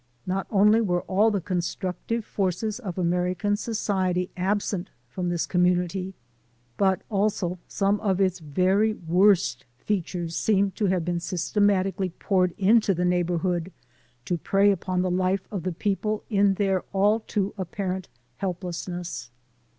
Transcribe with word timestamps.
Not 0.25 0.47
only 0.49 0.81
were 0.81 1.03
all 1.03 1.29
the 1.29 1.39
constructive 1.39 2.25
forces 2.25 2.79
of 2.79 2.97
American 2.97 3.55
society 3.55 4.31
absent 4.35 4.89
from 5.07 5.29
this 5.29 5.45
community, 5.45 6.15
but 6.75 7.03
also 7.07 7.59
some 7.67 7.99
of 7.99 8.19
its 8.19 8.39
very 8.39 8.95
worst 8.95 9.63
features 9.77 10.35
seemed 10.35 10.75
to 10.77 10.87
have 10.87 11.05
been 11.05 11.19
systematically 11.19 12.09
poured 12.09 12.55
into 12.57 12.95
the 12.95 13.05
neighborhood 13.05 13.71
to 14.25 14.39
prey 14.39 14.71
upon 14.71 15.03
the 15.03 15.11
life 15.11 15.47
of 15.51 15.61
the 15.61 15.71
people 15.71 16.23
in 16.31 16.55
their 16.55 16.81
all 16.93 17.19
too 17.19 17.53
apparent 17.55 18.09
helplessness. 18.37 19.29